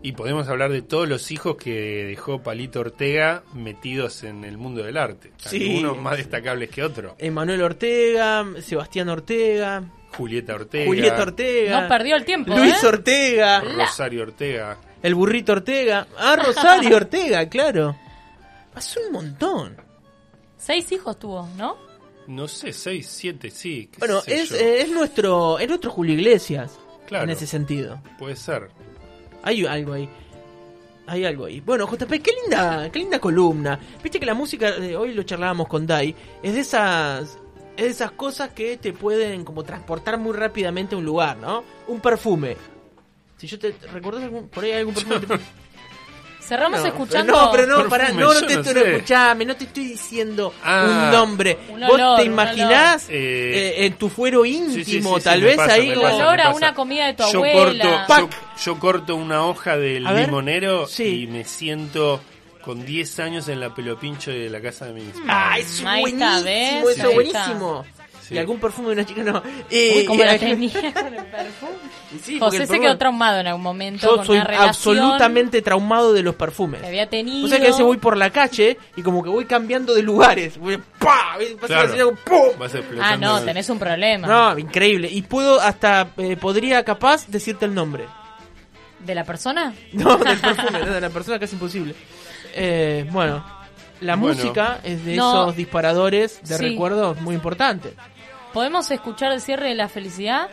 [0.00, 4.82] Y podemos hablar de todos los hijos que dejó Palito Ortega metidos en el mundo
[4.84, 5.32] del arte.
[5.38, 5.76] Sí.
[5.76, 7.14] Algunos más destacables que otros.
[7.18, 9.82] Emanuel Ortega, Sebastián Ortega,
[10.16, 10.86] Julieta Ortega.
[10.86, 12.86] Julieta Ortega, No perdió el tiempo, Luis ¿eh?
[12.86, 14.78] Ortega, Rosario Ortega.
[15.02, 17.96] el burrito Ortega, ah, Rosario Ortega, claro.
[18.76, 19.76] Hace un montón.
[20.56, 21.76] Seis hijos tuvo, ¿no?
[22.28, 23.90] No sé, seis, siete, sí.
[23.98, 27.24] Bueno, sé es, eh, es nuestro es nuestro Julio Iglesias Claro.
[27.24, 28.00] en ese sentido.
[28.18, 28.68] Puede ser.
[29.48, 30.08] Hay algo ahí.
[31.06, 31.60] Hay algo ahí.
[31.60, 33.78] Bueno, JP, qué linda, qué linda columna.
[34.02, 37.38] Viste que la música, eh, hoy lo charlábamos con Dai, es de esas
[37.76, 41.62] es de esas cosas que te pueden como transportar muy rápidamente a un lugar, ¿no?
[41.86, 42.56] Un perfume.
[43.38, 45.20] Si yo te ¿recordás algún por ahí algún perfume?
[45.26, 45.38] te-
[46.48, 47.32] Cerramos No, escuchando.
[47.32, 48.94] No, pero no, pará, no, no te no estoy, sé.
[48.94, 50.84] escuchame, no te estoy diciendo Ah.
[50.88, 51.58] un nombre.
[51.68, 55.20] Un Vos olor, te un imaginás eh, Eh, en tu fuero íntimo, sí, sí, sí,
[55.24, 55.90] tal vez pasa, ahí.
[55.92, 58.04] olor a una comida de tu yo abuela.
[58.06, 61.22] Corto, yo, yo corto una hoja del A limonero Sí.
[61.22, 62.20] y me siento
[62.62, 67.12] con 10 años en la pelopincho de la casa de mis Ah, es buenísimo, eso
[67.12, 67.84] buenísimo.
[68.28, 68.34] Sí.
[68.34, 69.42] Y algún perfume de una chica no.
[69.42, 71.72] Uy, Eh, como la eh, tenía con el perfume.
[72.22, 75.62] sí, José el se quedó traumado en algún momento Yo con soy una relación absolutamente
[75.62, 76.80] traumado de los perfumes.
[76.82, 77.46] que había tenido.
[77.46, 80.02] O sea que a veces voy por la calle y como que voy cambiando de
[80.02, 80.58] lugares.
[80.58, 81.38] Voy, ¡pah!
[81.66, 82.14] Claro.
[82.24, 82.58] ¡pum!
[82.58, 84.26] Vas Ah, no, tenés un problema.
[84.28, 85.08] No, increíble.
[85.10, 88.04] Y puedo hasta, eh, podría capaz decirte el nombre.
[89.00, 89.72] ¿De la persona?
[89.94, 91.94] No, del perfume, no, de la persona casi imposible.
[92.54, 93.44] Eh, bueno,
[94.00, 94.34] la Bueno.
[94.36, 95.30] música es de No.
[95.44, 96.62] esos disparadores de Sí.
[96.70, 97.94] recuerdos muy importantes.
[98.52, 100.48] ¿Podemos escuchar el cierre de la felicidad?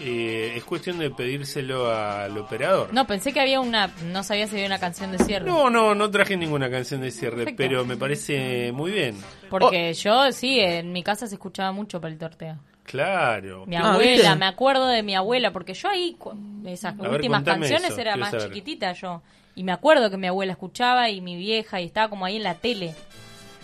[0.00, 2.92] Eh, es cuestión de pedírselo al operador.
[2.92, 3.92] No, pensé que había una.
[4.06, 5.46] No sabía si había una canción de cierre.
[5.46, 7.56] No, no, no traje ninguna canción de cierre, Perfecto.
[7.58, 9.16] pero me parece muy bien.
[9.48, 9.92] Porque Oh.
[10.26, 12.58] yo, sí, en mi casa se escuchaba mucho Palito Ortega.
[12.82, 13.64] Claro.
[13.66, 14.36] Mi Ah, abuela, ¿viste?
[14.36, 16.34] me acuerdo de mi abuela, porque yo ahí, cu-
[16.66, 18.48] esas ver, últimas canciones eso, era más saber.
[18.48, 19.22] chiquitita yo.
[19.54, 22.42] Y me acuerdo que mi abuela escuchaba y mi vieja y estaba como ahí en
[22.42, 22.94] la tele.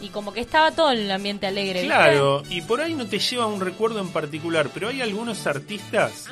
[0.01, 1.83] Y como que estaba todo en el ambiente alegre.
[1.83, 1.95] ¿viste?
[1.95, 6.27] Claro, y por ahí no te lleva un recuerdo en particular, pero hay algunos artistas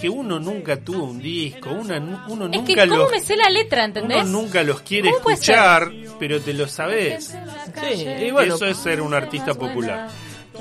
[0.00, 3.48] que uno nunca tuvo un disco, uno Es nunca que, ¿cómo los, me sé la
[3.48, 4.24] letra, entendés?
[4.24, 7.34] uno nunca los quiere ¿Cómo puede escuchar, pero te lo sabes.
[7.80, 10.10] Sí, y bueno, Eso es ser un artista popular.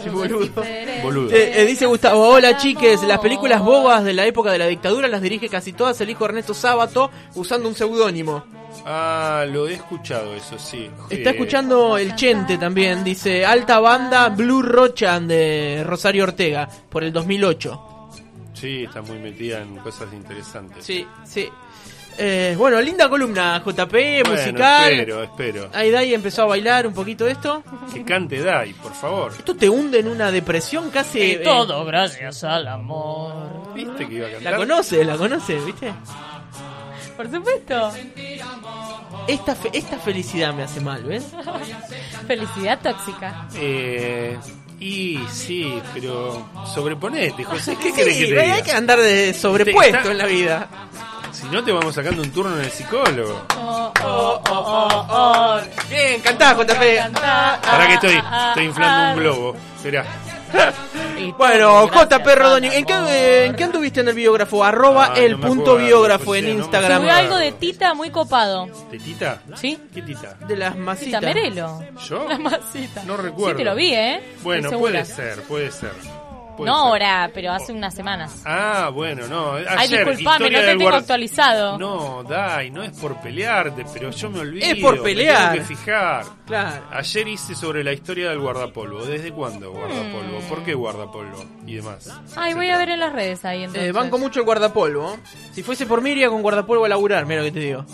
[0.03, 0.63] Sí, boludo.
[1.03, 1.29] Boludo.
[1.35, 5.07] Eh, eh, dice Gustavo, hola chiques, las películas bobas de la época de la dictadura
[5.07, 8.43] las dirige casi todas el hijo Ernesto Sábato usando un seudónimo.
[8.85, 10.89] Ah, lo he escuchado, eso sí.
[11.09, 17.03] Está Eh, escuchando el Chente también, dice alta banda Blue Rochan de Rosario Ortega por
[17.03, 17.81] el 2008.
[18.53, 20.83] Sí, está muy metida en cosas interesantes.
[20.85, 21.47] Sí, sí.
[22.17, 24.93] Eh, bueno, linda columna, JP, Bueno, musical.
[24.93, 25.69] Espero, espero.
[25.73, 27.61] Ahí Dai empezó a bailar un poquito esto.
[27.93, 29.33] Que cante Dai, por favor.
[29.37, 31.19] Esto te hunde en una depresión casi.
[31.19, 33.73] Y eh, todo gracias al amor.
[33.75, 34.51] ¿Viste que iba a cantar?
[34.53, 35.93] la conoce, la conoce, ¿viste?
[37.17, 37.91] Por supuesto.
[39.27, 41.25] Esta, fe- esta felicidad me hace mal, ¿ves?
[42.27, 43.47] Felicidad tóxica.
[43.55, 44.37] Eh,
[44.79, 47.75] y sí, pero sobreponete, José.
[47.81, 50.69] ¿Qué Sí, querés que te hay que andar de sobrepuesto Está- en la vida.
[51.35, 53.45] Si no, te vamos sacando un turno en el psicólogo.
[53.57, 55.59] Oh, oh, oh, oh, oh.
[55.89, 57.11] Bien, cantá, JP.
[57.61, 59.55] Para que estoy, estoy inflando un globo.
[59.81, 60.05] Será.
[61.37, 64.63] Bueno, JP Rodoni, ¿en qué, eh, ¿en qué anduviste en el biógrafo?
[64.63, 67.01] Arroba Ah, el no me punto acuerdo, biógrafo en no Instagram.
[67.01, 68.67] Subió algo de Tita muy copado.
[68.91, 69.41] ¿Tetita?
[69.55, 69.79] ¿Sí?
[69.93, 70.35] ¿Qué tita?
[70.47, 71.21] De las Tita masitas.
[71.21, 71.83] Merelo.
[72.07, 72.25] ¿Yo?
[72.29, 73.03] La masita.
[73.05, 73.51] No recuerdo.
[73.57, 74.35] Sí, te lo vi, ¿eh?
[74.43, 75.91] Bueno, puede ser, puede ser.
[76.55, 76.87] Puede No ser.
[76.87, 78.41] ahora, pero hace unas semanas.
[78.45, 79.53] Ah, bueno, no.
[79.53, 81.77] Ayer, Ay, disculpame, no te tengo guard- actualizado.
[81.77, 84.65] No, Dai, no es por pelearte, pero yo me olvido.
[84.65, 85.51] Es por me pelear.
[85.53, 86.25] tengo que fijar.
[86.45, 86.85] Claro.
[86.91, 89.03] Ayer hice sobre la historia del guardapolvo.
[89.05, 90.39] ¿Desde cuándo guardapolvo?
[90.39, 90.49] Mm.
[90.49, 91.43] ¿Por qué guardapolvo?
[91.67, 92.09] Y demás.
[92.35, 93.83] Ay, voy a ver en las redes ahí entonces.
[93.89, 95.17] Eh, banco mucho el guardapolvo.
[95.53, 97.85] Si fuese por mí, iría con guardapolvo a laburar, mira lo que te digo.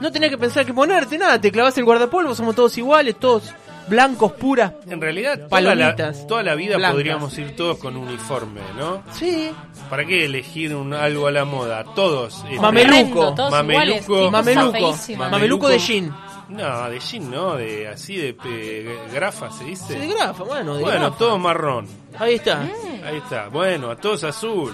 [0.00, 3.54] No tenés que pensar que ponerte nada, te clavas el guardapolvo, somos todos iguales, todos
[3.88, 4.72] blancos, puras.
[4.88, 6.94] En realidad, toda la, Palomitas toda la vida blancas.
[6.94, 9.02] podríamos ir todos con uniforme, ¿no?
[9.12, 9.50] Sí.
[9.90, 11.84] ¿Para qué elegir un, algo a la moda?
[11.94, 12.44] Todos.
[12.44, 13.34] este, Mameluco.
[13.50, 14.30] Mameluco.
[14.30, 14.96] Mameluco.
[15.16, 16.14] Mameluco de jean.
[16.54, 19.94] No, de jean no, de así de pe- grafa se dice.
[19.94, 21.18] Sí, de grafa, bueno, de bueno, grafa.
[21.18, 21.86] todo marrón.
[22.18, 22.60] Ahí está.
[23.04, 23.48] Ahí está.
[23.48, 24.72] Bueno, a todos azul.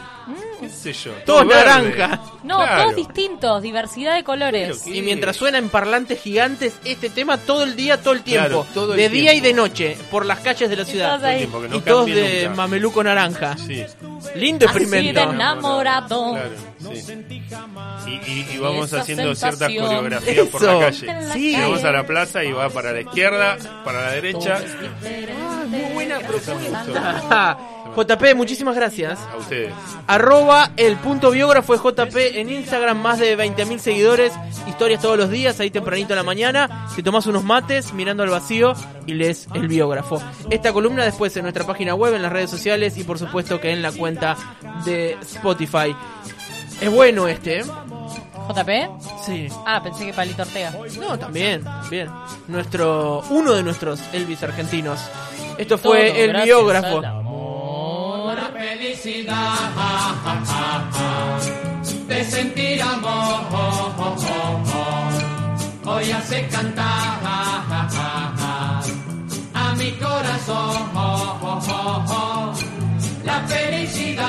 [0.61, 1.13] ¿Qué sé yo?
[1.25, 2.21] Todos naranja.
[2.45, 2.83] No, Claro.
[2.83, 4.87] todos distintos, diversidad de colores.
[4.87, 8.47] Y mientras suena en parlantes gigantes este tema todo el día, todo el tiempo.
[8.49, 9.47] Claro, todo el de día y tiempo.
[9.63, 11.13] de noche, por las calles de la ciudad.
[11.17, 11.39] todos ahí.
[11.39, 12.57] tiempo, que no y todos de nunca.
[12.57, 13.57] mameluco naranja.
[13.57, 13.85] Sí,
[14.35, 15.21] Lindo Así de experimento.
[15.33, 16.33] enamorado.
[16.33, 16.51] claro.
[16.95, 18.00] Sí.
[18.27, 21.15] Y, y- y vamos Esa haciendo ciertas coreografías por la calle.
[21.33, 21.51] Sí.
[21.53, 24.61] Llegamos a la plaza y va para la izquierda, para la derecha.
[25.69, 27.59] Muy buena propuesta.
[27.97, 29.19] JP, muchísimas gracias.
[29.33, 29.73] A ustedes.
[30.07, 34.33] Arroba el punto biógrafo es JP en Instagram, más de 20.000 seguidores,
[34.69, 36.87] historias todos los días, ahí tempranito a la mañana.
[36.95, 38.75] Te tomás unos mates mirando al vacío
[39.07, 40.23] y lees el biógrafo.
[40.51, 43.71] Esta columna después en nuestra página web, en las redes sociales y por supuesto que
[43.73, 44.37] en la cuenta
[44.85, 45.95] de Spotify.
[46.81, 47.65] Es bueno este, ¿eh?
[48.55, 48.91] ¿JP?
[49.25, 49.49] Sí.
[49.67, 50.73] Ah, pensé que Palito Ortega.
[51.01, 52.09] No, también, bien.
[52.49, 55.01] Nuestro, uno de nuestros Elvis argentinos.
[55.59, 56.99] Esto fue Todo el gracias biógrafo.
[56.99, 58.39] al amor.
[58.53, 59.55] felicidad
[62.07, 63.41] de sentir amor
[65.85, 67.19] hoy hace cantar
[69.55, 70.91] a mi corazón
[73.25, 74.29] la felicidad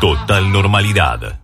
[0.00, 1.40] Total normalidad.